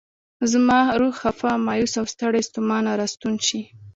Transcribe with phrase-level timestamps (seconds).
[0.51, 3.61] زما روح خفه، مایوس او ستړی ستومان راستون شي.